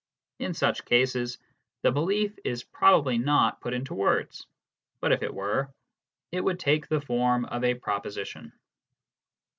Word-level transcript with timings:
In 0.39 0.55
such 0.55 0.83
cases, 0.85 1.37
the 1.83 1.91
belief 1.91 2.35
is 2.43 2.63
probably 2.63 3.19
not 3.19 3.61
put 3.61 3.75
into 3.75 3.93
words, 3.93 4.47
but 4.99 5.11
if 5.11 5.21
it 5.21 5.31
were, 5.31 5.71
it 6.31 6.43
would 6.43 6.59
take 6.59 6.87
the 6.87 7.01
form 7.01 7.45
of 7.45 7.63
a 7.63 7.75
proposition. 7.75 8.51